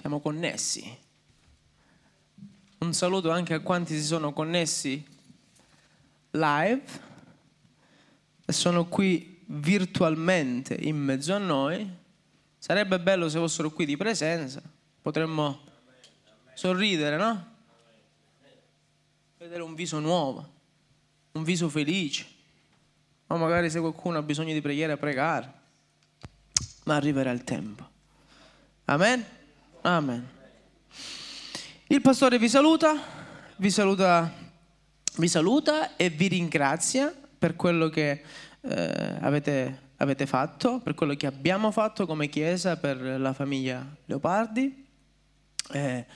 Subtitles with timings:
[0.00, 0.96] siamo connessi.
[2.78, 5.04] Un saluto anche a quanti si sono connessi
[6.30, 6.84] live
[8.44, 11.96] e sono qui virtualmente in mezzo a noi.
[12.58, 14.62] Sarebbe bello se fossero qui di presenza,
[15.02, 15.62] potremmo
[16.54, 17.56] sorridere, no?
[19.36, 20.48] Vedere un viso nuovo,
[21.32, 22.24] un viso felice.
[23.26, 25.52] O magari se qualcuno ha bisogno di preghiera, pregare.
[26.84, 27.86] Ma arriverà il tempo.
[28.84, 29.37] Amen?
[29.82, 30.28] Amen.
[31.86, 33.00] Il pastore vi saluta,
[33.56, 34.32] vi saluta,
[35.16, 38.22] vi saluta e vi ringrazia per quello che
[38.60, 44.84] eh, avete, avete fatto, per quello che abbiamo fatto come Chiesa per la famiglia Leopardi.
[45.70, 46.06] Eh,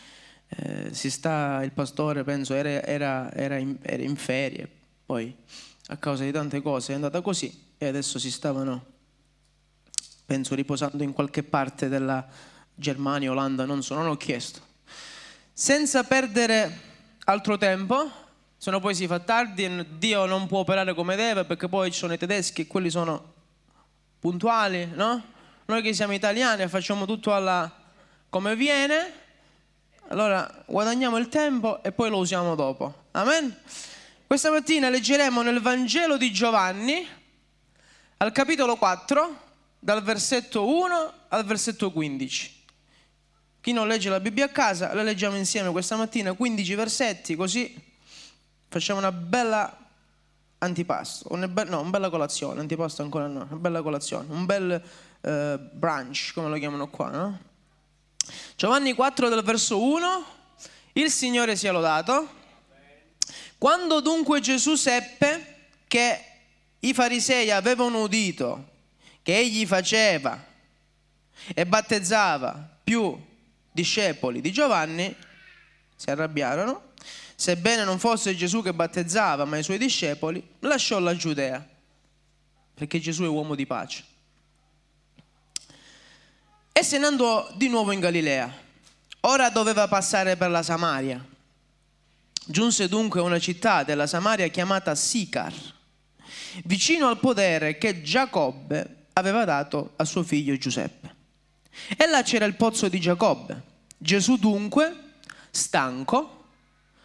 [0.49, 4.69] eh, si sta, il pastore penso era, era, era, in, era, in, ferie,
[5.07, 5.35] poi
[5.87, 8.85] a causa di tante cose è andata così e adesso si stavano,
[10.27, 14.61] penso, riposando in qualche parte della Germania, Olanda, non so, non ho chiesto.
[15.53, 16.81] Senza perdere
[17.25, 18.11] altro tempo,
[18.57, 21.91] se no poi si fa tardi e Dio non può operare come deve perché poi
[21.91, 23.33] ci sono i tedeschi e quelli sono
[24.19, 25.31] puntuali, no?
[25.67, 27.71] Noi che siamo italiani facciamo tutto alla,
[28.29, 29.21] come viene
[30.09, 33.05] allora guadagniamo il tempo e poi lo usiamo dopo.
[33.13, 33.57] Amen?
[34.27, 37.07] Questa mattina leggeremo nel Vangelo di Giovanni,
[38.19, 39.41] al capitolo 4,
[39.79, 42.62] dal versetto 1 al versetto 15.
[43.63, 47.73] Chi non legge la Bibbia a casa, la leggiamo insieme questa mattina, 15 versetti, così
[48.67, 49.79] facciamo una bella
[50.59, 54.83] antipasto, una be- no, una bella colazione, antipasto ancora no, una bella colazione, un bel
[55.21, 55.31] uh,
[55.77, 57.41] brunch, come lo chiamano qua, no?
[58.57, 60.25] Giovanni 4 del verso 1,
[60.95, 62.41] il Signore sia lodato.
[63.59, 66.25] Quando dunque Gesù seppe che
[66.81, 68.71] i farisei avevano udito
[69.23, 70.37] che egli faceva
[71.55, 73.31] e battezzava più
[73.73, 75.15] discepoli di Giovanni,
[75.97, 76.91] si arrabbiarono.
[77.35, 81.67] Sebbene non fosse Gesù che battezzava, ma i suoi discepoli, lasciò la Giudea,
[82.75, 84.11] perché Gesù è uomo di pace
[86.73, 88.53] e se ne andò di nuovo in Galilea.
[89.21, 91.25] Ora doveva passare per la Samaria.
[92.45, 95.55] Giunse dunque a una città della Samaria chiamata Sicar,
[96.65, 101.15] vicino al podere che Giacobbe aveva dato a suo figlio Giuseppe.
[101.97, 103.71] E là c'era il pozzo di Giacobbe.
[104.03, 105.13] Gesù dunque,
[105.53, 106.47] stanco,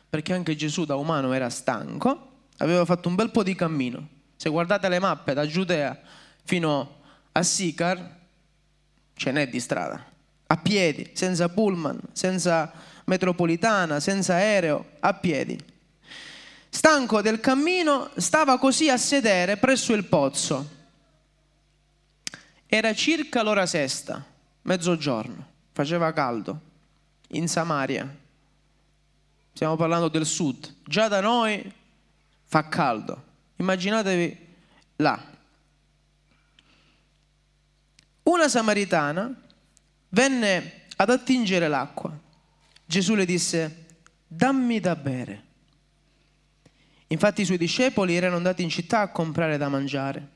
[0.10, 4.08] perché anche Gesù da umano era stanco, aveva fatto un bel po' di cammino.
[4.36, 5.96] Se guardate le mappe da Giudea
[6.44, 7.02] fino
[7.34, 8.16] a Sicar,
[9.14, 10.04] ce n'è di strada,
[10.48, 12.74] a piedi, senza pullman, senza
[13.06, 15.56] metropolitana, senza aereo, a piedi.
[16.68, 20.70] Stanco del cammino, stava così a sedere presso il pozzo.
[22.66, 24.26] Era circa l'ora sesta,
[24.64, 26.62] mezzogiorno, faceva caldo,
[27.30, 28.16] in Samaria.
[29.54, 30.76] Stiamo parlando del sud.
[30.86, 31.74] Già da noi
[32.46, 33.24] fa caldo.
[33.56, 34.46] Immaginatevi
[34.98, 35.36] là,
[38.24, 39.34] una samaritana
[40.10, 42.16] venne ad attingere l'acqua.
[42.86, 43.86] Gesù le disse,
[44.28, 45.44] dammi da bere.
[47.08, 50.36] Infatti i suoi discepoli erano andati in città a comprare da mangiare.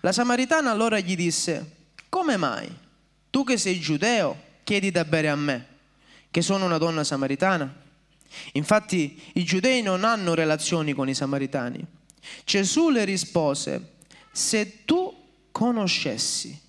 [0.00, 2.74] La samaritana allora gli disse, come mai?
[3.28, 5.66] Tu che sei giudeo chiedi da bere a me,
[6.36, 7.74] che sono una donna samaritana?
[8.52, 11.82] Infatti i giudei non hanno relazioni con i samaritani.
[12.44, 13.94] Gesù le rispose,
[14.32, 16.60] se tu conoscessi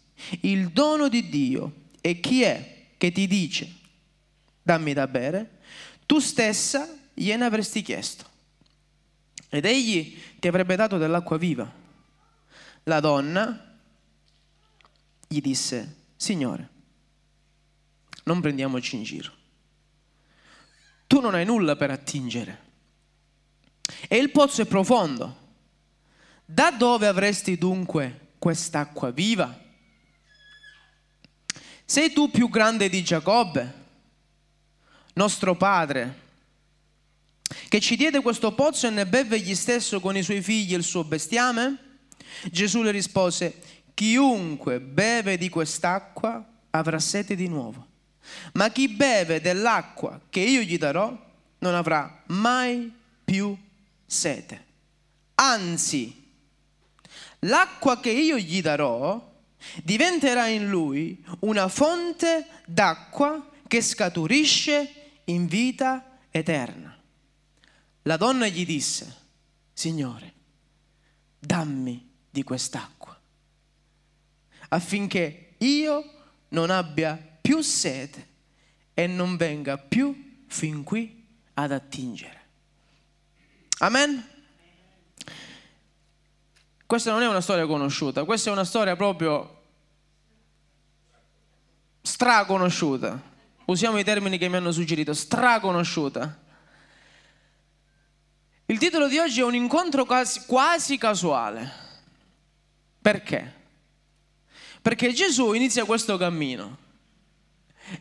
[0.43, 3.69] il dono di Dio e chi è che ti dice
[4.61, 5.59] dammi da bere,
[6.05, 8.23] tu stessa gliene avresti chiesto
[9.49, 11.69] ed egli ti avrebbe dato dell'acqua viva.
[12.83, 13.77] La donna
[15.27, 16.69] gli disse, Signore,
[18.23, 19.35] non prendiamoci in giro.
[21.07, 22.65] Tu non hai nulla per attingere
[24.07, 25.45] e il pozzo è profondo.
[26.45, 29.65] Da dove avresti dunque quest'acqua viva?
[31.83, 33.73] Sei tu più grande di Giacobbe,
[35.13, 36.25] nostro padre,
[37.69, 40.83] che ci diede questo pozzo e ne beve egli stesso con i suoi figli il
[40.83, 41.99] suo bestiame?
[42.51, 43.61] Gesù le rispose,
[43.93, 47.87] chiunque beve di quest'acqua avrà sete di nuovo,
[48.53, 51.25] ma chi beve dell'acqua che io gli darò
[51.59, 52.91] non avrà mai
[53.23, 53.57] più
[54.05, 54.65] sete.
[55.35, 56.25] Anzi,
[57.39, 59.35] l'acqua che io gli darò
[59.83, 66.97] diventerà in lui una fonte d'acqua che scaturisce in vita eterna.
[68.03, 69.15] La donna gli disse,
[69.73, 70.33] Signore,
[71.39, 73.19] dammi di quest'acqua,
[74.69, 76.13] affinché io
[76.49, 78.27] non abbia più sete
[78.93, 82.41] e non venga più fin qui ad attingere.
[83.77, 84.21] Amen?
[86.85, 89.61] Questa non è una storia conosciuta, questa è una storia proprio
[92.01, 93.21] straconosciuta.
[93.63, 96.43] Usiamo i termini che mi hanno suggerito, straconosciuta.
[98.65, 101.71] Il titolo di oggi è un incontro quasi, quasi casuale.
[103.01, 103.53] Perché?
[104.81, 106.86] Perché Gesù inizia questo cammino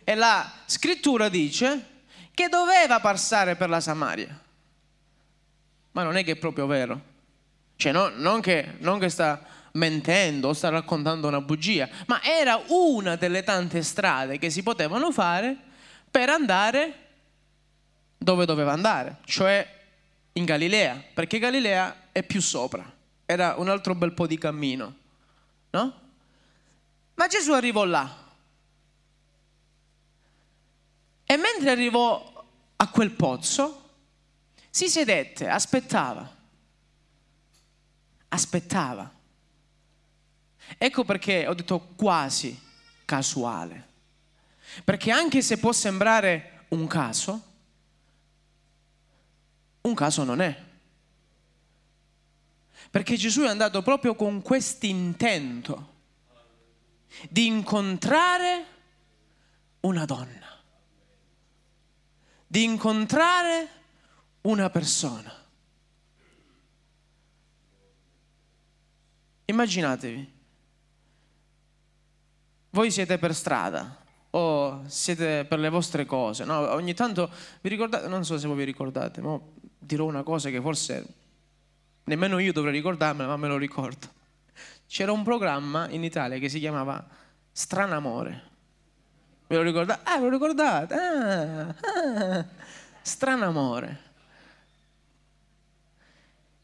[0.05, 1.95] e la scrittura dice
[2.33, 4.41] che doveva passare per la Samaria.
[5.93, 7.15] Ma non è che è proprio vero.
[7.77, 9.43] Cioè, no, non, che, non che sta
[9.73, 15.13] mentendo o sta raccontando una bugia, ma era una delle tante strade che si potevano
[15.13, 15.57] fare
[16.11, 17.05] per andare
[18.17, 19.75] dove doveva andare, cioè
[20.33, 22.91] in Galilea, perché Galilea è più sopra,
[23.25, 24.95] era un altro bel po' di cammino,
[25.71, 26.01] no?
[27.15, 28.25] Ma Gesù arrivò là.
[31.27, 32.45] E mentre arrivò
[32.77, 33.91] a quel pozzo,
[34.71, 36.35] si sedette, aspettava.
[38.29, 39.13] Aspettava.
[40.79, 42.59] Ecco perché ho detto quasi
[43.05, 43.95] casuale.
[44.85, 47.43] Perché anche se può sembrare un caso,
[49.83, 50.65] un caso non è.
[52.91, 55.95] Perché Gesù è andato proprio con quest'intento
[57.31, 58.67] di incontrare
[59.81, 60.46] una donna,
[62.47, 63.69] di incontrare
[64.43, 65.33] una persona.
[69.47, 70.33] Immaginatevi,
[72.71, 76.73] voi siete per strada o siete per le vostre cose, no?
[76.73, 79.39] ogni tanto vi ricordate, non so se voi vi ricordate, ma
[79.79, 81.07] dirò una cosa che forse
[82.05, 84.15] nemmeno io dovrei ricordarmela, ma me lo ricordo.
[84.87, 87.05] C'era un programma in Italia che si chiamava
[87.51, 88.55] Stranamore.
[89.49, 90.01] Ve lo ricordate?
[90.05, 90.95] Ah, ve lo ricordate?
[90.95, 92.45] Ah, ah.
[93.01, 94.01] Stranamore.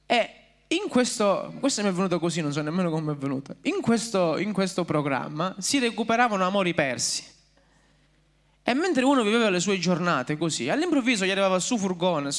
[0.07, 0.31] E
[0.69, 3.57] in questo, questo mi è venuto così, non so nemmeno come è venuto.
[3.63, 7.25] In questo, in questo programma si recuperavano amori persi.
[8.65, 12.31] E mentre uno viveva le sue giornate così, all'improvviso gli arrivava su furgone,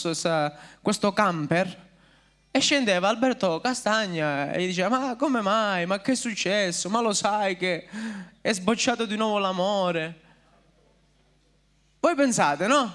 [0.81, 1.91] questo camper,
[2.49, 5.85] e scendeva Alberto Castagna e gli diceva: Ma come mai?
[5.85, 6.89] Ma che è successo?
[6.89, 7.87] Ma lo sai che
[8.39, 10.21] è sbocciato di nuovo l'amore?
[12.03, 12.93] Voi pensate, no?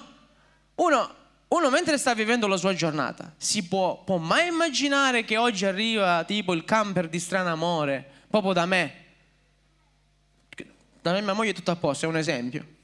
[0.74, 1.14] Uno,
[1.48, 6.24] uno mentre sta vivendo la sua giornata, si può, può mai immaginare che oggi arriva
[6.24, 8.92] tipo il camper di strano amore, proprio da me?
[11.00, 12.76] Da me mia moglie è tutto a posto, è un esempio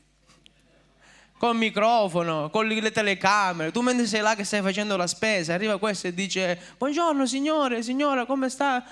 [1.37, 5.79] col microfono, con le telecamere, tu mentre sei là che stai facendo la spesa, arriva
[5.79, 8.83] questo e dice buongiorno signore, signora, come sta?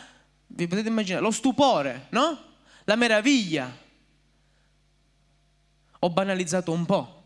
[0.49, 2.39] Vi potete immaginare lo stupore, no?
[2.85, 3.75] La meraviglia.
[6.01, 7.22] Ho banalizzato un po'.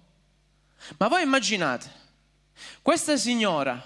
[0.99, 1.91] Ma voi immaginate,
[2.83, 3.83] questa signora,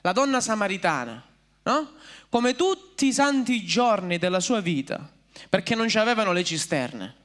[0.00, 1.22] la donna samaritana,
[1.64, 1.92] no?
[2.28, 5.10] Come tutti i santi giorni della sua vita,
[5.48, 7.20] perché non ci avevano le cisterne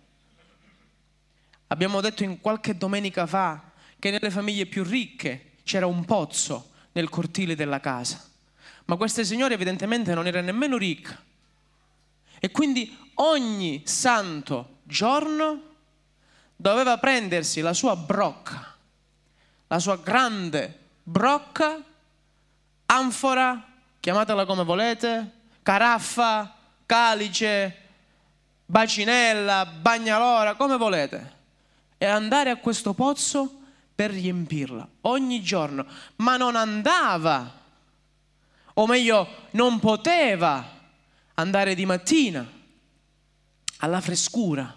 [1.67, 7.09] Abbiamo detto in qualche domenica fa che nelle famiglie più ricche c'era un pozzo nel
[7.09, 8.23] cortile della casa,
[8.85, 11.21] ma questa signora evidentemente non era nemmeno ricca.
[12.39, 15.75] E quindi ogni santo giorno
[16.55, 18.76] doveva prendersi la sua brocca,
[19.67, 21.81] la sua grande brocca,
[22.85, 23.65] anfora,
[23.99, 25.31] chiamatela come volete,
[25.63, 26.55] caraffa,
[26.85, 27.75] calice,
[28.65, 31.35] bacinella, bagnalora, come volete
[31.97, 33.59] e andare a questo pozzo
[33.95, 35.85] per riempirla ogni giorno,
[36.17, 37.51] ma non andava,
[38.75, 40.75] o meglio, non poteva
[41.33, 42.47] andare di mattina
[43.77, 44.75] alla frescura,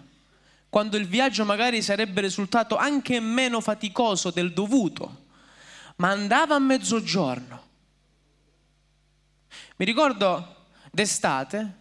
[0.71, 5.25] quando il viaggio magari sarebbe risultato anche meno faticoso del dovuto,
[5.97, 7.67] ma andava a mezzogiorno.
[9.75, 11.75] Mi ricordo d'estate,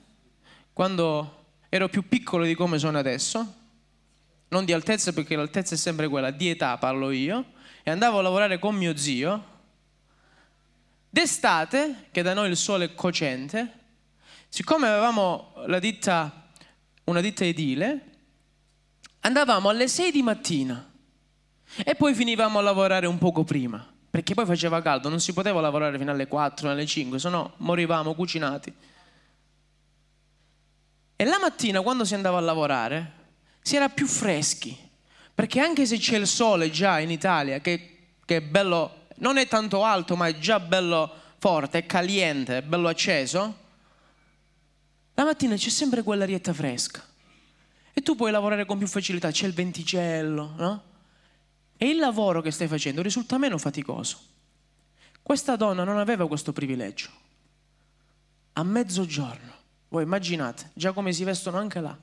[0.73, 3.55] quando ero più piccolo di come sono adesso,
[4.49, 7.53] non di altezza perché l'altezza è sempre quella, di età parlo io,
[7.85, 9.45] e andavo a lavorare con mio zio.
[11.09, 13.73] D'estate, che da noi il sole è cocente,
[14.49, 16.49] siccome avevamo ditta,
[17.05, 18.10] una ditta edile,
[19.21, 20.89] andavamo alle 6 di mattina
[21.85, 25.61] e poi finivamo a lavorare un poco prima, perché poi faceva caldo, non si poteva
[25.61, 28.75] lavorare fino alle 4, alle 5, se no morivamo cucinati.
[31.17, 33.13] E la mattina quando si andava a lavorare,
[33.61, 34.77] si era più freschi,
[35.35, 39.47] perché anche se c'è il sole già in Italia, che, che è bello, non è
[39.47, 43.59] tanto alto, ma è già bello forte, è caliente, è bello acceso,
[45.15, 47.05] la mattina c'è sempre quell'arietta fresca.
[47.93, 50.83] E tu puoi lavorare con più facilità, c'è il venticello, no?
[51.83, 54.19] e il lavoro che stai facendo risulta meno faticoso.
[55.23, 57.09] Questa donna non aveva questo privilegio.
[58.53, 59.53] A mezzogiorno,
[59.89, 61.97] voi immaginate già come si vestono anche là,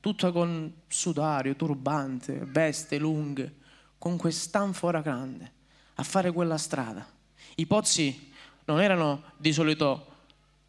[0.00, 3.54] tutta con sudario, turbante, veste lunghe,
[3.96, 5.50] con quest'anfora grande,
[5.94, 7.08] a fare quella strada.
[7.54, 8.30] I pozzi
[8.66, 10.08] non erano di solito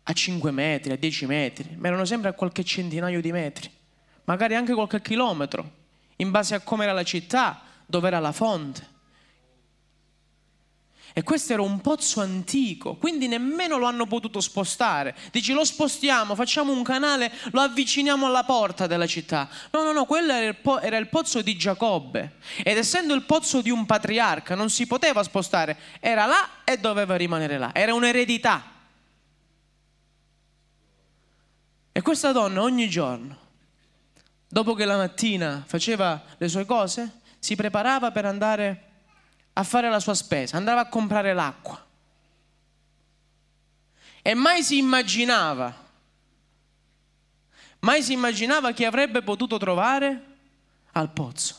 [0.03, 3.69] a 5 metri, a 10 metri, ma erano sempre a qualche centinaio di metri,
[4.25, 5.71] magari anche qualche chilometro,
[6.17, 8.91] in base a come era la città, dove era la fonte.
[11.15, 15.15] E questo era un pozzo antico, quindi nemmeno lo hanno potuto spostare.
[15.31, 19.47] Dici lo spostiamo, facciamo un canale, lo avviciniamo alla porta della città.
[19.69, 22.37] No, no, no, quello era il, po- era il pozzo di Giacobbe.
[22.63, 25.77] Ed essendo il pozzo di un patriarca, non si poteva spostare.
[25.99, 27.69] Era là e doveva rimanere là.
[27.75, 28.71] Era un'eredità.
[31.91, 33.37] E questa donna ogni giorno,
[34.53, 38.89] dopo che la mattina faceva le sue cose, si preparava per andare
[39.53, 41.83] a fare la sua spesa, andava a comprare l'acqua.
[44.21, 45.75] E mai si immaginava,
[47.79, 50.23] mai si immaginava che avrebbe potuto trovare
[50.91, 51.55] al pozzo.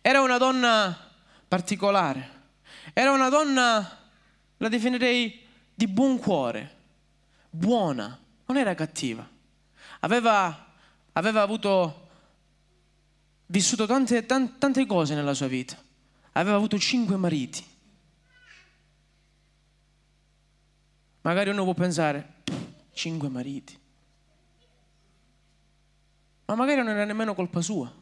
[0.00, 1.10] Era una donna
[1.46, 2.30] particolare,
[2.92, 3.98] era una donna,
[4.56, 6.76] la definirei di buon cuore,
[7.50, 9.24] buona, non era cattiva.
[10.00, 10.71] Aveva,
[11.12, 12.08] aveva avuto,
[13.46, 15.76] vissuto tante, tante, tante cose nella sua vita.
[16.32, 17.64] Aveva avuto cinque mariti.
[21.22, 22.42] Magari uno può pensare,
[22.92, 23.78] cinque mariti.
[26.46, 28.00] Ma magari non era nemmeno colpa sua.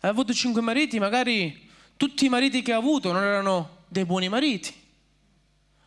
[0.00, 4.28] Ha avuto cinque mariti, magari tutti i mariti che ha avuto non erano dei buoni
[4.28, 4.74] mariti.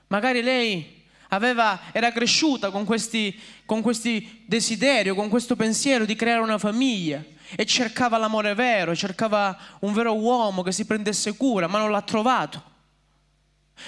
[0.07, 0.96] Magari lei
[1.29, 7.23] aveva, era cresciuta con questi, con questi desideri, con questo pensiero di creare una famiglia
[7.55, 12.01] e cercava l'amore vero, cercava un vero uomo che si prendesse cura, ma non l'ha
[12.01, 12.75] trovato.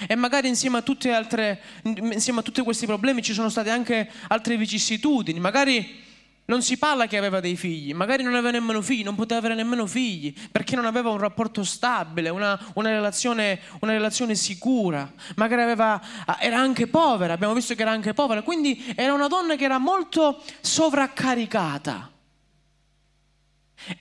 [0.06, 4.56] E magari insieme a, altre, insieme a tutti questi problemi ci sono state anche altre
[4.56, 6.08] vicissitudini, magari
[6.50, 9.54] non si parla che aveva dei figli, magari non aveva nemmeno figli, non poteva avere
[9.54, 15.62] nemmeno figli, perché non aveva un rapporto stabile, una, una, relazione, una relazione, sicura, magari
[15.62, 16.00] aveva,
[16.40, 19.78] era anche povera, abbiamo visto che era anche povera, quindi era una donna che era
[19.78, 22.10] molto sovraccaricata.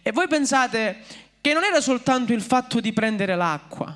[0.01, 1.03] E voi pensate
[1.39, 3.95] che non era soltanto il fatto di prendere l'acqua,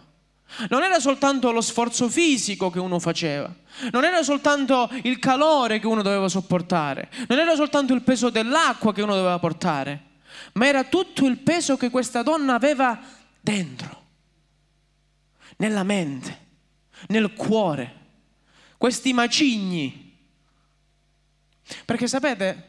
[0.70, 3.54] non era soltanto lo sforzo fisico che uno faceva,
[3.92, 8.94] non era soltanto il calore che uno doveva sopportare, non era soltanto il peso dell'acqua
[8.94, 10.12] che uno doveva portare,
[10.54, 13.00] ma era tutto il peso che questa donna aveva
[13.40, 14.02] dentro,
[15.58, 16.40] nella mente,
[17.08, 18.02] nel cuore,
[18.78, 20.02] questi macigni.
[21.86, 22.68] Perché sapete,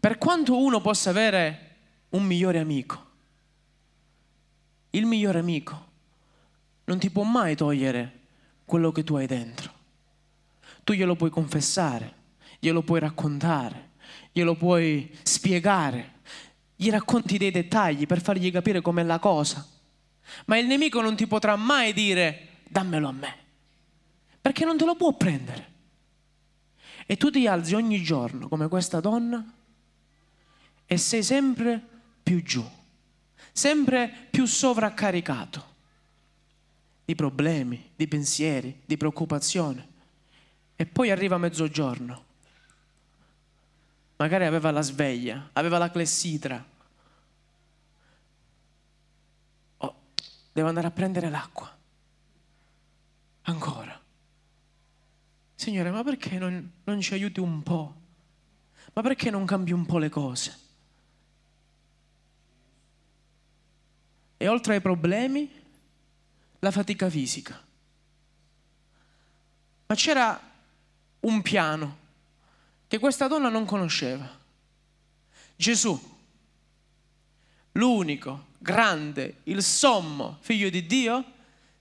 [0.00, 1.76] per quanto uno possa avere
[2.10, 3.07] un migliore amico,
[4.90, 5.86] il migliore amico
[6.84, 8.20] non ti può mai togliere
[8.64, 9.72] quello che tu hai dentro.
[10.84, 12.14] Tu glielo puoi confessare,
[12.58, 13.90] glielo puoi raccontare,
[14.32, 16.16] glielo puoi spiegare,
[16.74, 19.66] gli racconti dei dettagli per fargli capire com'è la cosa.
[20.46, 23.36] Ma il nemico non ti potrà mai dire dammelo a me,
[24.40, 25.76] perché non te lo può prendere.
[27.06, 29.44] E tu ti alzi ogni giorno come questa donna
[30.86, 31.82] e sei sempre
[32.22, 32.64] più giù,
[33.52, 35.76] sempre più sovraccaricato
[37.08, 39.88] di problemi, di pensieri, di preoccupazione.
[40.76, 42.24] E poi arriva mezzogiorno.
[44.16, 46.62] Magari aveva la sveglia, aveva la clessidra.
[49.78, 49.94] Oh,
[50.52, 51.74] devo andare a prendere l'acqua.
[53.42, 53.98] Ancora.
[55.54, 57.94] Signore, ma perché non, non ci aiuti un po'?
[58.92, 60.56] Ma perché non cambi un po' le cose?
[64.38, 65.50] E oltre ai problemi,
[66.60, 67.60] la fatica fisica.
[69.86, 70.40] Ma c'era
[71.20, 71.96] un piano
[72.86, 74.28] che questa donna non conosceva.
[75.56, 76.00] Gesù,
[77.72, 81.24] l'unico, grande, il sommo figlio di Dio,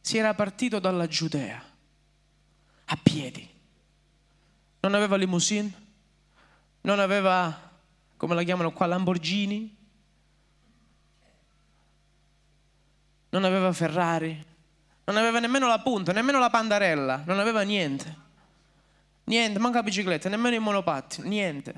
[0.01, 1.63] si era partito dalla Giudea
[2.85, 3.47] a piedi.
[4.79, 5.85] Non aveva limousine,
[6.81, 7.71] non aveva,
[8.15, 9.76] come la chiamano qua, Lamborghini,
[13.29, 14.45] non aveva Ferrari,
[15.05, 18.25] non aveva nemmeno la punta, nemmeno la pandarella, non aveva niente.
[19.25, 21.73] Niente, manca bicicletta, nemmeno il monopattino, niente.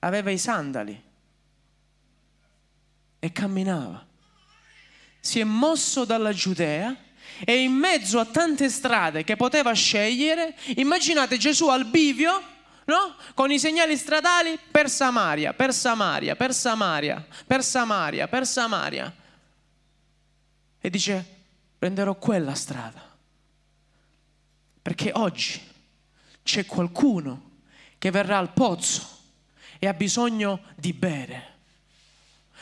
[0.00, 1.02] Aveva i sandali
[3.18, 4.04] e camminava.
[5.20, 6.94] Si è mosso dalla Giudea
[7.44, 12.40] e in mezzo a tante strade che poteva scegliere, immaginate Gesù al bivio,
[12.84, 13.16] no?
[13.34, 19.12] Con i segnali stradali per Samaria, per Samaria, per Samaria, per Samaria, per Samaria.
[20.86, 21.26] E dice,
[21.76, 23.02] prenderò quella strada.
[24.80, 25.60] Perché oggi
[26.44, 27.56] c'è qualcuno
[27.98, 29.04] che verrà al pozzo
[29.80, 31.54] e ha bisogno di bere.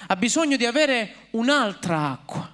[0.07, 2.51] Ha bisogno di avere un'altra acqua.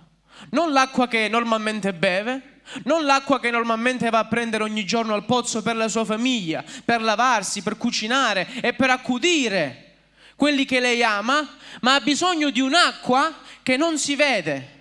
[0.48, 5.24] Non l'acqua che normalmente beve, non l'acqua che normalmente va a prendere ogni giorno al
[5.24, 9.98] pozzo per la sua famiglia, per lavarsi, per cucinare e per accudire
[10.34, 11.48] quelli che lei ama,
[11.82, 14.78] ma ha bisogno di un'acqua che non si vede.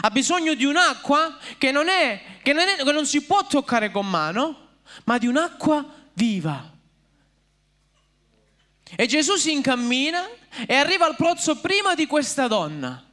[0.00, 3.90] Ha bisogno di un'acqua che non, è, che non, è, che non si può toccare
[3.90, 4.68] con mano,
[5.04, 6.72] ma di un'acqua viva.
[8.94, 10.28] E Gesù si incammina
[10.66, 13.04] e arriva al pozzo prima di questa donna.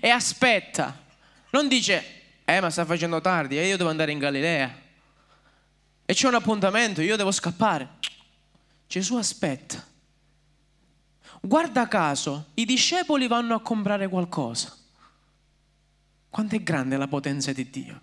[0.00, 1.02] E aspetta.
[1.50, 4.82] Non dice, eh ma sta facendo tardi, eh, io devo andare in Galilea.
[6.06, 7.88] E c'è un appuntamento, io devo scappare.
[8.86, 9.92] Gesù aspetta.
[11.44, 14.74] Guarda caso, i discepoli vanno a comprare qualcosa.
[16.30, 18.00] Quanto è grande la potenza di Dio.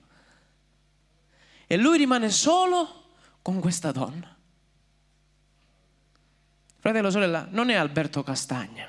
[1.66, 4.36] E lui rimane solo con questa donna.
[6.78, 8.88] Fratello, sorella, non è Alberto Castagna.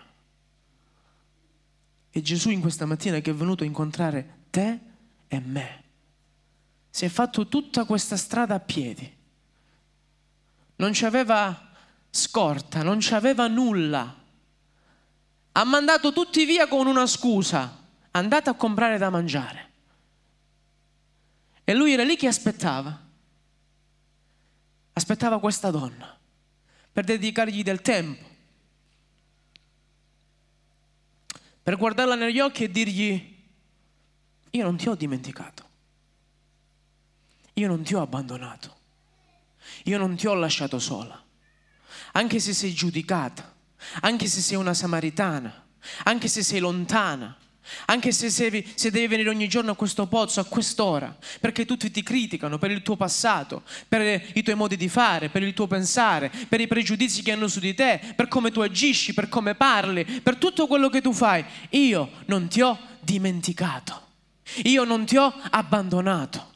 [2.10, 4.78] È Gesù in questa mattina che è venuto a incontrare te
[5.28, 5.82] e me.
[6.90, 9.16] Si è fatto tutta questa strada a piedi.
[10.76, 11.70] Non ci aveva
[12.10, 14.20] scorta, non ci aveva nulla.
[15.52, 17.80] Ha mandato tutti via con una scusa.
[18.12, 19.70] Andate a comprare da mangiare.
[21.64, 23.00] E lui era lì che aspettava.
[24.94, 26.18] Aspettava questa donna
[26.92, 28.28] per dedicargli del tempo,
[31.62, 33.40] per guardarla negli occhi e dirgli,
[34.50, 35.68] io non ti ho dimenticato,
[37.54, 38.76] io non ti ho abbandonato,
[39.84, 41.20] io non ti ho lasciato sola,
[42.12, 43.51] anche se sei giudicata,
[44.00, 45.64] anche se sei una samaritana,
[46.04, 47.36] anche se sei lontana,
[47.86, 51.90] anche se, se, se, devi venire ogni giorno a questo pozzo, a quest'ora, perché tutti
[51.90, 55.66] ti criticano per il tuo passato, per i tuoi modi di fare, per il tuo
[55.66, 59.54] pensare, per i pregiudizi che hanno su di te, per come tu agisci, per come
[59.54, 61.44] parli, per tutto quello che tu fai.
[61.70, 64.08] Io non ti ho dimenticato,
[64.64, 66.50] io non ti ho abbandonato.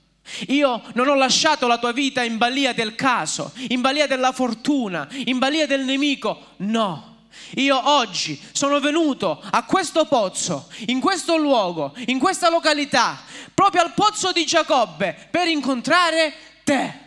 [0.48, 5.06] Io non ho lasciato la tua vita in balia del caso, in balia della fortuna,
[5.26, 6.54] in balia del nemico.
[6.56, 7.15] No,
[7.56, 13.22] io oggi sono venuto a questo pozzo, in questo luogo, in questa località,
[13.54, 16.32] proprio al pozzo di Giacobbe, per incontrare
[16.64, 17.04] te.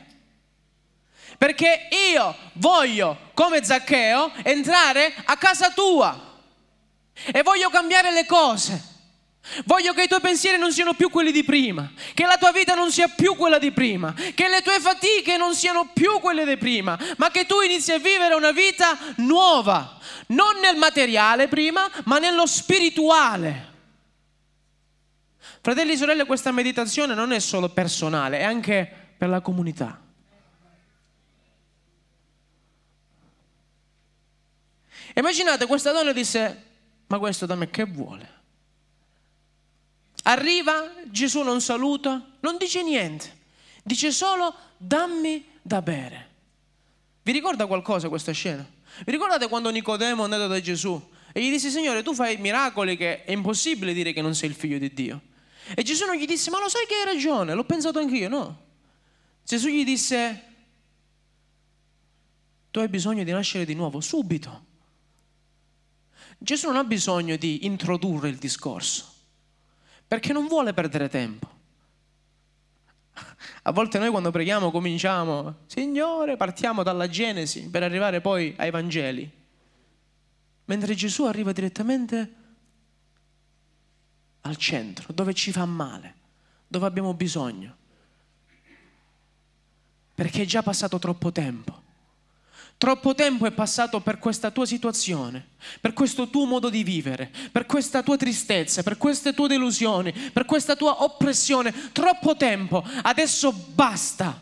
[1.37, 6.37] Perché io voglio, come Zaccheo, entrare a casa tua
[7.31, 8.88] e voglio cambiare le cose.
[9.65, 12.75] Voglio che i tuoi pensieri non siano più quelli di prima, che la tua vita
[12.75, 16.57] non sia più quella di prima, che le tue fatiche non siano più quelle di
[16.57, 19.97] prima, ma che tu inizi a vivere una vita nuova,
[20.27, 23.67] non nel materiale prima, ma nello spirituale.
[25.61, 29.99] Fratelli e sorelle, questa meditazione non è solo personale, è anche per la comunità.
[35.15, 36.65] Immaginate, questa donna disse,
[37.07, 38.37] ma questo da me che vuole?
[40.23, 43.37] Arriva, Gesù non saluta, non dice niente,
[43.83, 46.27] dice solo dammi da bere.
[47.23, 48.67] Vi ricorda qualcosa questa scena?
[49.05, 51.01] Vi ricordate quando Nicodemo è andato da Gesù
[51.31, 54.55] e gli disse Signore tu fai miracoli che è impossibile dire che non sei il
[54.55, 55.21] figlio di Dio?
[55.75, 58.65] E Gesù non gli disse ma lo sai che hai ragione, l'ho pensato anch'io, no?
[59.45, 60.43] Gesù gli disse
[62.71, 64.65] tu hai bisogno di nascere di nuovo, subito.
[66.37, 69.17] Gesù non ha bisogno di introdurre il discorso
[70.09, 71.47] perché non vuole perdere tempo.
[73.61, 79.31] A volte noi quando preghiamo cominciamo, Signore, partiamo dalla Genesi per arrivare poi ai Vangeli,
[80.65, 82.33] mentre Gesù arriva direttamente
[84.41, 86.15] al centro, dove ci fa male,
[86.67, 87.75] dove abbiamo bisogno,
[90.15, 91.83] perché è già passato troppo tempo.
[92.79, 95.45] Troppo tempo è passato per questa tua situazione,
[95.81, 100.45] per questo tuo modo di vivere, per questa tua tristezza, per queste tue delusioni, per
[100.45, 101.91] questa tua oppressione.
[101.91, 104.41] Troppo tempo, adesso basta.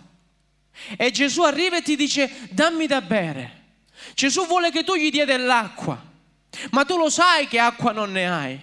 [0.96, 3.64] E Gesù arriva e ti dice dammi da bere.
[4.14, 6.00] Gesù vuole che tu gli dia dell'acqua,
[6.70, 8.62] ma tu lo sai che acqua non ne hai.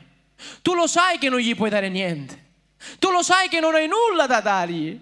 [0.62, 2.44] Tu lo sai che non gli puoi dare niente.
[3.00, 5.00] Tu lo sai che non hai nulla da dargli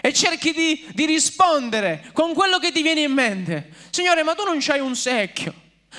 [0.00, 3.70] e cerchi di, di, rispondere con quello che ti viene in mente.
[3.90, 5.54] Signore, ma tu non c'hai un secchio,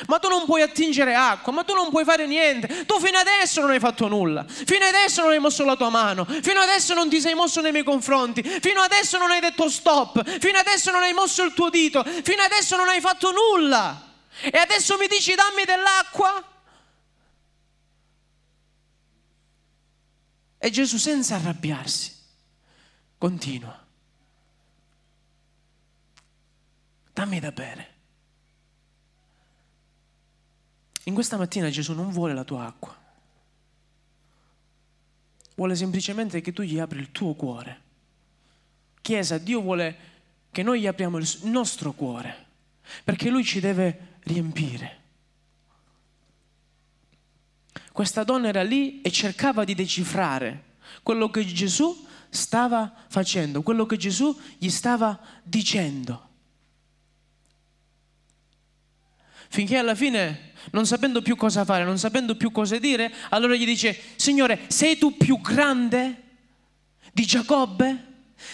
[0.06, 2.86] Ma tu non puoi attingere acqua, ma tu non puoi fare niente.
[2.86, 4.46] Tu fino adesso non hai fatto nulla.
[4.48, 6.26] Fino adesso non hai mosso la tua mano.
[6.26, 8.44] Fino adesso non ti sei mosso nei miei confronti.
[8.44, 10.24] Fino adesso non hai detto stop.
[10.40, 12.04] Fino adesso non hai mosso il tuo dito.
[12.04, 14.04] Fino adesso non hai fatto nulla.
[14.42, 16.44] E adesso mi dici dammi dell'acqua?
[20.60, 22.14] E Gesù senza arrabbiarsi
[23.18, 23.87] continua.
[27.18, 27.88] Dammi da bere.
[31.06, 32.96] In questa mattina Gesù non vuole la tua acqua,
[35.56, 37.82] vuole semplicemente che tu gli apri il tuo cuore.
[39.02, 39.98] Chiesa, Dio vuole
[40.52, 42.46] che noi gli apriamo il nostro cuore,
[43.04, 45.02] perché Lui ci deve riempire.
[47.92, 53.98] Questa donna era lì e cercava di decifrare quello che Gesù stava facendo, quello che
[53.98, 56.26] Gesù gli stava dicendo.
[59.50, 63.66] Finché alla fine, non sapendo più cosa fare, non sapendo più cosa dire, allora gli
[63.66, 66.24] dice, Signore, sei tu più grande
[67.14, 68.06] di Giacobbe?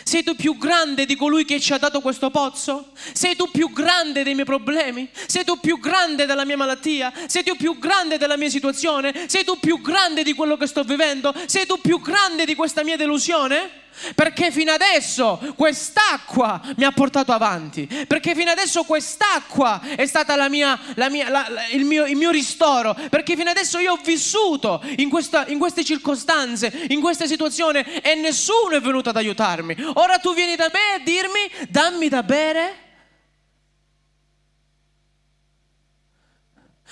[0.04, 2.94] Sei tu più grande di colui che ci ha dato questo pozzo?
[3.12, 5.10] Sei tu più grande dei miei problemi?
[5.28, 7.12] Sei tu più grande della mia malattia?
[7.28, 9.26] Sei tu più grande della mia situazione?
[9.28, 11.34] Sei tu più grande di quello che sto vivendo?
[11.48, 13.82] Sei tu più grande di questa mia delusione?
[14.16, 20.50] Perché fino adesso quest'acqua mi ha portato avanti, perché fino adesso quest'acqua è stata la
[20.50, 24.84] mia, la mia, la, il, mio, il, mio, ristoro, perché fino adesso io ho vissuto
[24.98, 29.76] in, questa, in queste circostanze, in questa situazione e nessuno è venuto ad aiutarmi.
[29.94, 32.78] Ora tu vieni da me a dirmi dammi da bere?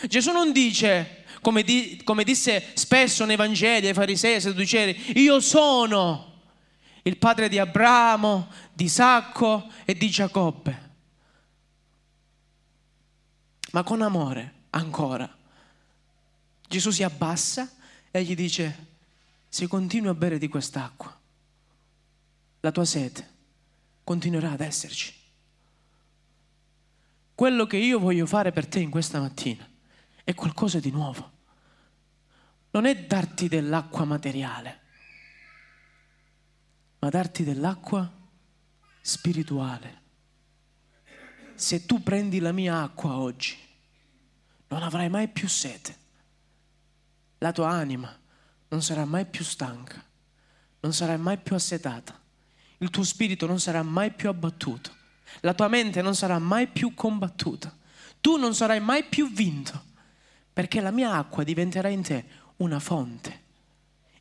[0.08, 5.14] Gesù non dice, come, di, come disse spesso nei Vangeli ai farisei e ai sadducei,
[5.16, 6.31] io sono
[7.04, 10.90] il padre di Abramo, di Isacco e di Giacobbe.
[13.72, 15.30] Ma con amore, ancora.
[16.68, 17.70] Gesù si abbassa
[18.12, 18.88] e gli dice,
[19.48, 21.18] se continui a bere di quest'acqua,
[22.60, 23.30] la tua sete
[24.04, 25.14] continuerà ad esserci.
[27.34, 29.68] Quello che io voglio fare per te in questa mattina
[30.24, 31.32] è qualcosa di nuovo.
[32.72, 34.81] Non è darti dell'acqua materiale,
[37.02, 38.10] ma darti dell'acqua
[39.02, 40.00] spirituale.
[41.56, 43.58] Se tu prendi la mia acqua oggi,
[44.68, 45.98] non avrai mai più sete.
[47.40, 48.16] La tua anima
[48.68, 50.04] non sarà mai più stanca,
[50.82, 52.20] non sarai mai più assetata.
[52.78, 54.96] Il tuo spirito non sarà mai più abbattuto.
[55.40, 57.76] La tua mente non sarà mai più combattuta.
[58.22, 59.86] Tu non sarai mai più vinto,
[60.54, 62.26] perché la mia acqua diventerà in te
[62.58, 63.40] una fonte.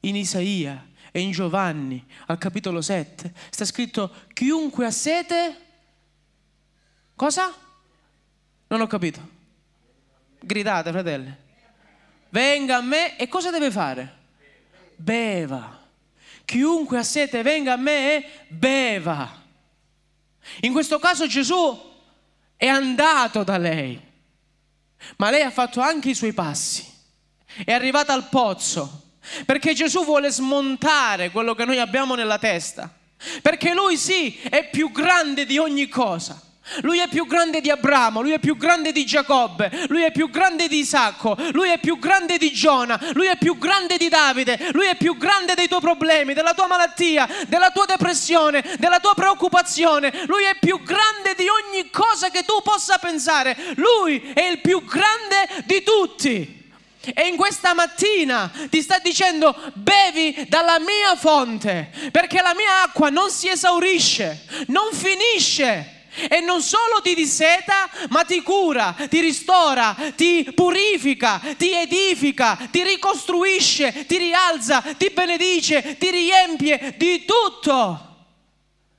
[0.01, 5.57] In Isaia e in Giovanni al capitolo 7 sta scritto chiunque ha sete,
[7.15, 7.53] cosa?
[8.69, 9.39] Non ho capito.
[10.41, 11.35] Gridate, fratelli.
[12.29, 14.19] Venga a me e cosa deve fare?
[14.97, 15.79] Beva.
[16.45, 19.39] Chiunque ha sete venga a me e beva.
[20.61, 21.89] In questo caso Gesù
[22.57, 24.01] è andato da lei,
[25.17, 26.87] ma lei ha fatto anche i suoi passi.
[27.65, 29.10] È arrivata al pozzo
[29.45, 32.93] perché Gesù vuole smontare quello che noi abbiamo nella testa.
[33.43, 36.41] Perché lui sì è più grande di ogni cosa.
[36.83, 40.31] Lui è più grande di Abramo, lui è più grande di Giacobbe, lui è più
[40.31, 44.71] grande di Isacco, lui è più grande di Giona, lui è più grande di Davide,
[44.73, 49.15] lui è più grande dei tuoi problemi, della tua malattia, della tua depressione, della tua
[49.15, 50.25] preoccupazione.
[50.27, 53.57] Lui è più grande di ogni cosa che tu possa pensare.
[53.75, 56.60] Lui è il più grande di tutti.
[57.03, 63.09] E in questa mattina ti sta dicendo bevi dalla mia fonte, perché la mia acqua
[63.09, 65.99] non si esaurisce, non finisce.
[66.29, 72.83] E non solo ti disseta, ma ti cura, ti ristora, ti purifica, ti edifica, ti
[72.83, 78.09] ricostruisce, ti rialza, ti benedice, ti riempie di tutto.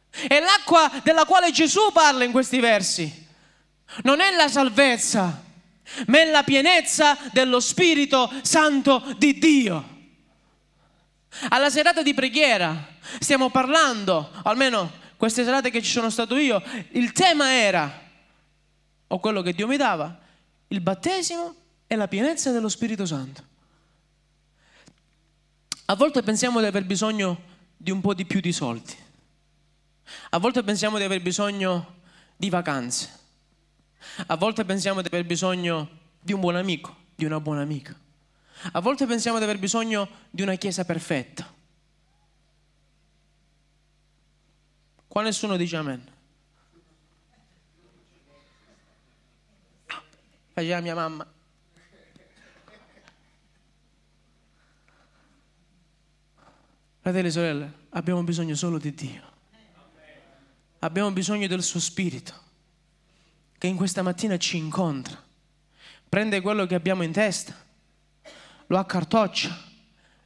[0.10, 3.22] E l'acqua della quale Gesù parla in questi versi
[4.04, 5.44] non è la salvezza,
[6.08, 9.90] ma è la pienezza dello Spirito Santo di Dio.
[11.50, 17.12] Alla serata di preghiera stiamo parlando, almeno queste serate che ci sono stato io, il
[17.12, 18.10] tema era,
[19.08, 20.20] o quello che Dio mi dava,
[20.68, 21.56] il battesimo
[21.88, 23.44] e la pienezza dello Spirito Santo.
[25.86, 28.96] A volte pensiamo di aver bisogno di un po' di più di soldi.
[30.32, 32.00] A volte pensiamo di aver bisogno
[32.36, 33.20] di vacanze.
[34.28, 37.98] A volte pensiamo di aver bisogno di un buon amico, di una buona amica.
[38.74, 41.52] A volte pensiamo di aver bisogno di una chiesa perfetta.
[45.08, 46.12] Qua nessuno dice amen.
[50.62, 51.26] faceva mia mamma.
[57.00, 59.30] Fratelli e sorelle, abbiamo bisogno solo di Dio.
[60.80, 62.41] Abbiamo bisogno del suo spirito
[63.62, 65.24] che in questa mattina ci incontra,
[66.10, 67.56] prende quello che abbiamo in testa,
[68.66, 69.56] lo accartoccia,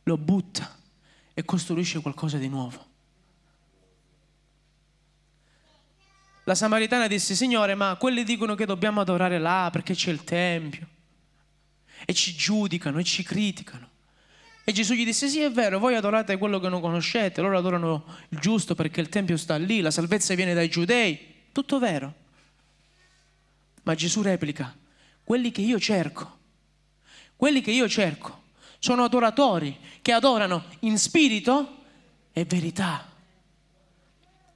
[0.03, 0.73] lo butta
[1.33, 2.85] e costruisce qualcosa di nuovo.
[6.45, 10.87] La Samaritana disse, Signore, ma quelli dicono che dobbiamo adorare là perché c'è il Tempio
[12.05, 13.89] e ci giudicano e ci criticano.
[14.63, 18.05] E Gesù gli disse, sì è vero, voi adorate quello che non conoscete, loro adorano
[18.29, 22.23] il giusto perché il Tempio sta lì, la salvezza viene dai giudei, tutto vero.
[23.85, 24.75] Ma Gesù replica,
[25.23, 26.39] quelli che io cerco,
[27.35, 28.43] quelli che io cerco,
[28.79, 31.83] sono adoratori che adorano in spirito
[32.31, 33.07] e verità.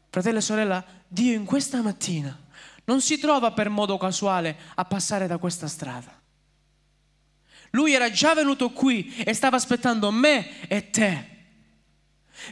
[0.10, 2.38] Fratello e sorella, Dio in questa mattina
[2.86, 6.20] non si trova per modo casuale a passare da questa strada.
[7.72, 11.29] Lui era già venuto qui e stava aspettando me e te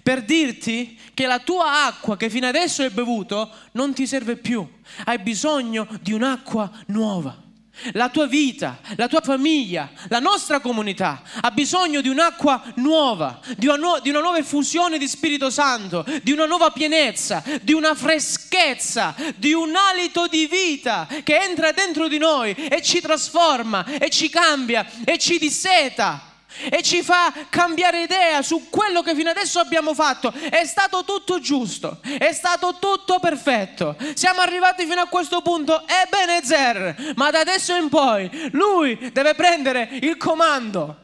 [0.03, 4.67] per dirti che la tua acqua che fino adesso hai bevuto non ti serve più.
[5.05, 7.45] Hai bisogno di un'acqua nuova.
[7.93, 13.67] La tua vita, la tua famiglia, la nostra comunità ha bisogno di un'acqua nuova, di
[13.67, 17.93] una, nu- di una, nuova effusione di Spirito Santo, di una nuova pienezza, di una
[17.93, 24.09] freschezza, di un alito di vita che entra dentro di noi e ci trasforma e
[24.09, 26.26] ci cambia e ci disseta
[26.69, 30.31] e ci fa cambiare idea su quello che fino adesso abbiamo fatto.
[30.31, 33.95] È stato tutto giusto, è stato tutto perfetto.
[34.13, 39.89] Siamo arrivati fino a questo punto, Ebenezer, ma da adesso in poi lui deve prendere
[40.01, 40.95] il comando,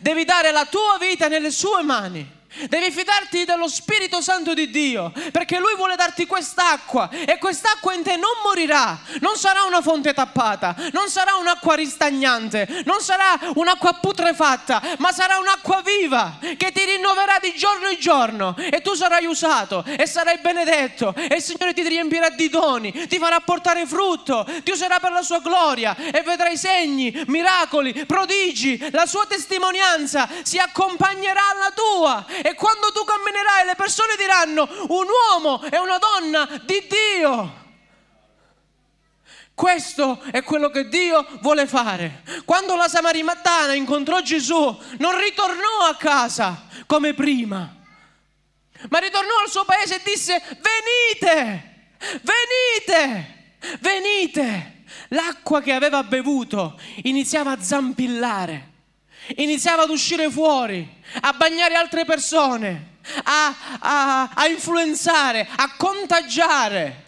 [0.00, 2.35] devi dare la tua vita nelle sue mani.
[2.68, 8.02] Devi fidarti dello Spirito Santo di Dio, perché Lui vuole darti quest'acqua e quest'acqua in
[8.02, 13.94] te non morirà, non sarà una fonte tappata, non sarà un'acqua ristagnante, non sarà un'acqua
[13.94, 18.54] putrefatta, ma sarà un'acqua viva che ti rinnoverà di giorno in giorno.
[18.56, 23.18] E tu sarai usato e sarai benedetto e il Signore ti riempirà di doni, ti
[23.18, 29.06] farà portare frutto, ti userà per la sua gloria e vedrai segni, miracoli, prodigi, la
[29.06, 35.64] sua testimonianza si accompagnerà alla tua e quando tu camminerai le persone diranno un uomo
[35.64, 37.64] e una donna di Dio.
[39.52, 42.22] Questo è quello che Dio vuole fare.
[42.44, 47.74] Quando la Samaritana incontrò Gesù, non ritornò a casa come prima,
[48.90, 51.90] ma ritornò al suo paese e disse, venite,
[52.22, 54.84] venite, venite.
[55.08, 58.74] L'acqua che aveva bevuto iniziava a zampillare
[59.36, 60.88] iniziava ad uscire fuori,
[61.20, 67.04] a bagnare altre persone, a, a, a influenzare, a contagiare.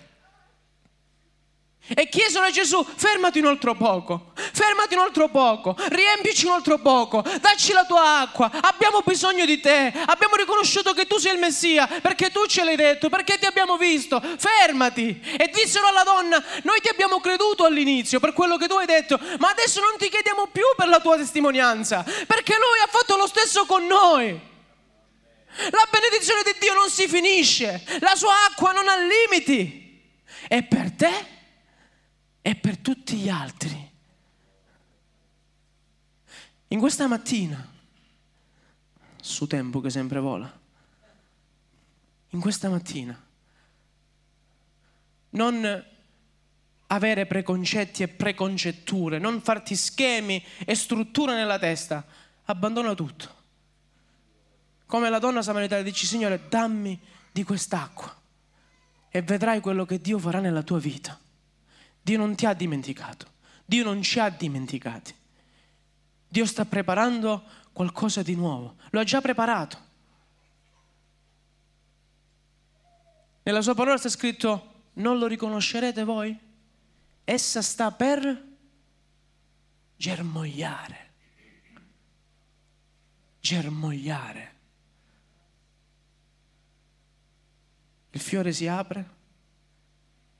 [1.94, 6.79] E chiesero a Gesù, fermati un altro poco, fermati un altro poco, riempici un altro
[6.79, 11.38] poco, dacci la tua acqua, abbiamo bisogno di te, abbiamo riconosciuto che tu sei il
[11.38, 15.20] Messia, perché tu ce l'hai detto, perché ti abbiamo visto, fermati.
[15.38, 19.18] E dissero alla donna, noi ti abbiamo creduto all'inizio per quello che tu hai detto,
[19.38, 23.27] ma adesso non ti chiediamo più per la tua testimonianza, perché lui ha fatto lo
[23.27, 24.46] stesso con noi.
[25.70, 29.87] La benedizione di Dio non si finisce, la sua acqua non ha limiti.
[30.46, 31.37] E per te?
[32.48, 33.90] E per tutti gli altri.
[36.68, 37.62] In questa mattina,
[39.20, 40.50] su tempo che sempre vola,
[42.30, 43.22] in questa mattina,
[45.30, 45.84] non
[46.87, 52.02] avere preconcetti e preconcetture, non farti schemi e strutture nella testa,
[52.44, 53.34] abbandona tutto.
[54.87, 56.98] Come la donna samaritana dice, Signore, dammi
[57.30, 58.18] di quest'acqua
[59.11, 61.26] e vedrai quello che Dio farà nella tua vita.
[62.09, 63.27] Dio non ti ha dimenticato,
[63.66, 65.14] Dio non ci ha dimenticati.
[66.27, 69.79] Dio sta preparando qualcosa di nuovo, lo ha già preparato.
[73.42, 76.35] Nella sua parola sta scritto, non lo riconoscerete voi?
[77.25, 78.42] Essa sta per
[79.94, 81.11] germogliare.
[83.38, 84.55] Germogliare.
[88.12, 89.11] Il fiore si apre,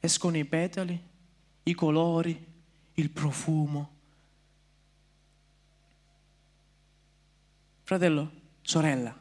[0.01, 1.08] escono i petali,
[1.69, 2.47] i colori,
[2.95, 3.97] il profumo.
[7.83, 8.31] Fratello,
[8.63, 9.17] sorella,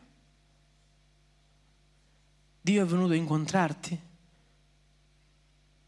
[2.62, 4.00] Dio è venuto a incontrarti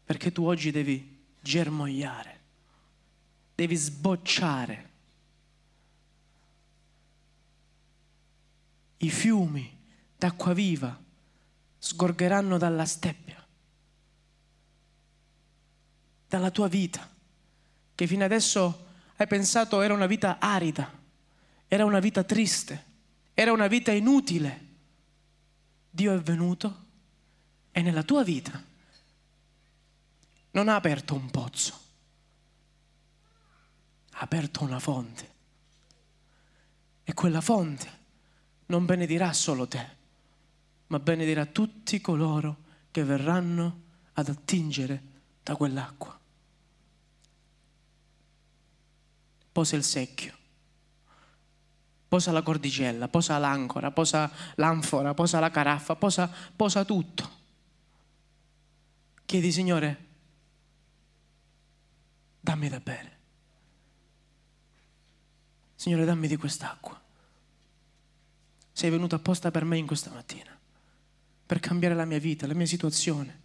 [0.04, 2.40] perché tu oggi devi germogliare,
[3.54, 4.88] devi sbocciare.
[8.98, 9.78] I fiumi
[10.16, 10.98] d'acqua viva
[11.78, 13.39] sgorgeranno dalla steppia
[16.30, 17.10] dalla tua vita,
[17.92, 20.88] che fino adesso hai pensato era una vita arida,
[21.66, 22.84] era una vita triste,
[23.34, 24.68] era una vita inutile.
[25.90, 26.86] Dio è venuto
[27.72, 28.62] e nella tua vita
[30.52, 31.74] non ha aperto un pozzo,
[34.12, 35.28] ha aperto una fonte.
[37.02, 37.98] E quella fonte
[38.66, 39.96] non benedirà solo te,
[40.86, 45.02] ma benedirà tutti coloro che verranno ad attingere
[45.42, 46.19] da quell'acqua.
[49.52, 50.32] Posa il secchio,
[52.08, 57.38] posa la cordicella, posa l'ancora, posa l'anfora, posa la caraffa, posa, posa tutto.
[59.24, 60.06] Chiedi, Signore,
[62.40, 63.18] dammi da bere.
[65.74, 67.00] Signore, dammi di quest'acqua.
[68.72, 70.58] Sei venuto apposta per me in questa mattina,
[71.46, 73.40] per cambiare la mia vita, la mia situazione,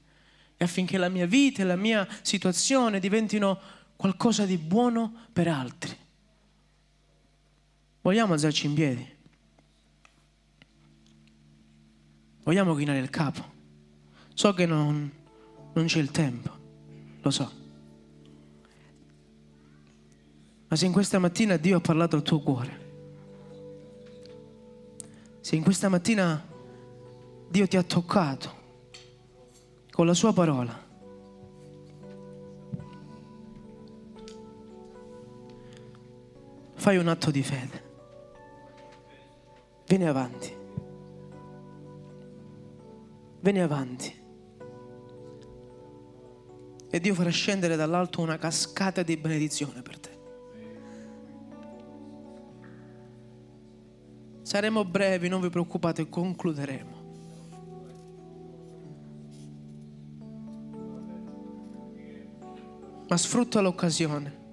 [0.58, 3.60] e affinché la mia vita e la mia situazione diventino
[3.96, 5.96] qualcosa di buono per altri.
[8.02, 9.14] Vogliamo alzarci in piedi?
[12.44, 13.54] Vogliamo chinare il capo?
[14.34, 15.12] So che non,
[15.74, 16.52] non c'è il tempo,
[17.22, 17.52] lo so.
[20.68, 22.84] Ma se in questa mattina Dio ha parlato al tuo cuore,
[25.42, 26.44] se in questa mattina
[27.50, 28.64] Dio ti ha toccato
[29.90, 30.85] con la sua parola,
[36.86, 37.84] fai un atto di fede.
[39.88, 40.56] Vieni avanti.
[43.40, 44.14] Vieni avanti.
[46.92, 50.10] E Dio farà scendere dall'alto una cascata di benedizione per te.
[54.44, 57.04] Saremo brevi, non vi preoccupate, concluderemo.
[63.08, 64.45] Ma sfrutta l'occasione.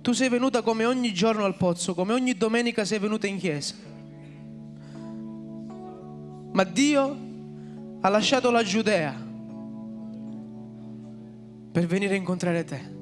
[0.00, 3.74] Tu sei venuta come ogni giorno al pozzo, come ogni domenica sei venuta in chiesa.
[6.52, 7.16] Ma Dio
[8.00, 9.14] ha lasciato la Giudea
[11.72, 12.98] per venire a incontrare te.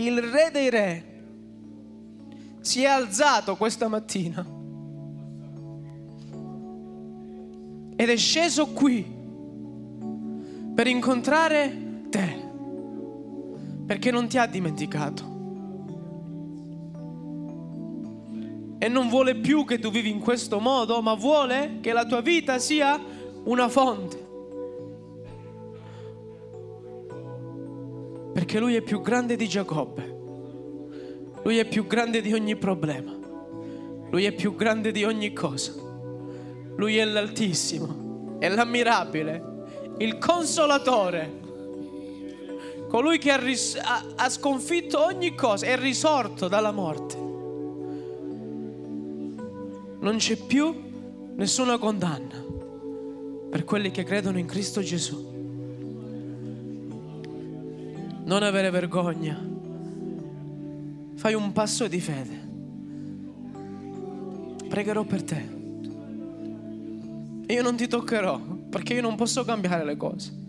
[0.00, 1.04] il re dei re
[2.60, 4.58] si è alzato questa mattina
[7.96, 9.18] ed è sceso qui
[10.74, 12.49] per incontrare te,
[13.90, 15.24] perché non ti ha dimenticato.
[18.78, 22.20] E non vuole più che tu vivi in questo modo, ma vuole che la tua
[22.20, 22.96] vita sia
[23.46, 24.28] una fonte.
[28.32, 30.18] Perché Lui è più grande di Giacobbe.
[31.42, 33.12] Lui è più grande di ogni problema.
[34.08, 35.72] Lui è più grande di ogni cosa.
[36.76, 39.42] Lui è l'Altissimo, è l'ammirabile,
[39.98, 41.40] il consolatore,
[42.90, 47.16] colui che ha, ris- ha, ha sconfitto ogni cosa, è risorto dalla morte.
[50.00, 50.74] Non c'è più
[51.36, 52.44] nessuna condanna
[53.48, 55.30] per quelli che credono in Cristo Gesù
[58.30, 59.36] non avere vergogna.
[61.16, 62.48] Fai un passo di fede.
[64.68, 65.58] Pregherò per te.
[67.48, 68.38] Io non ti toccherò
[68.70, 70.39] perché io non posso cambiare le cose.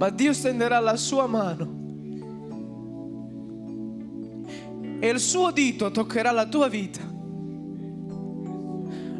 [0.00, 1.78] Ma Dio stenderà la sua mano
[4.98, 7.02] e il suo dito toccherà la tua vita.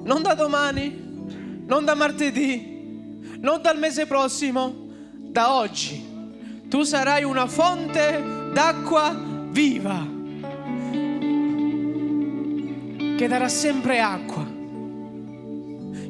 [0.02, 4.88] Non da domani, non da martedì, non dal mese prossimo,
[5.18, 6.02] da oggi
[6.68, 9.14] tu sarai una fonte d'acqua
[9.50, 10.06] viva
[13.18, 14.46] che darà sempre acqua,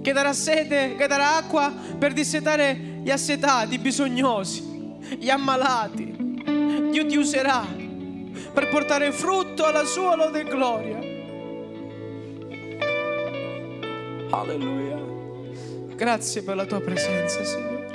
[0.00, 6.18] che darà sete, che darà acqua per dissetare gli assetati, i bisognosi, gli ammalati.
[6.90, 7.64] Dio ti userà
[8.52, 10.98] per portare frutto alla sua lode e gloria.
[14.30, 14.98] Alleluia.
[15.94, 17.88] Grazie per la tua presenza, Signore.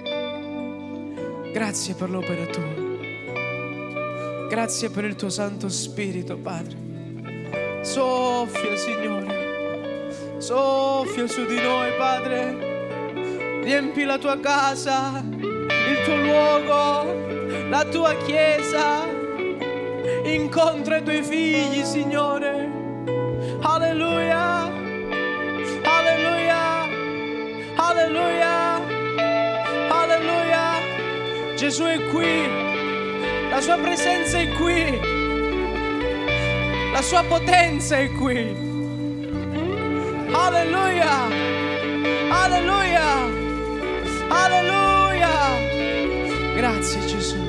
[1.51, 2.83] Grazie per l'opera tua.
[4.49, 7.81] Grazie per il tuo Santo Spirito, Padre.
[7.81, 10.37] Soffia, Signore.
[10.37, 12.64] Soffia su di noi, Padre.
[13.65, 19.07] Riempi la tua casa, il tuo luogo, la tua chiesa.
[20.23, 22.69] Incontra i tuoi figli, Signore.
[23.61, 24.71] Alleluia.
[25.81, 26.83] Alleluia.
[27.75, 28.75] Alleluia.
[31.55, 32.47] Gesù è qui,
[33.49, 34.99] la sua presenza è qui,
[36.93, 38.63] la sua potenza è qui.
[40.31, 41.27] Alleluia,
[42.29, 43.34] alleluia,
[44.43, 45.31] Alleluia.
[46.55, 47.44] Grazie Gesù.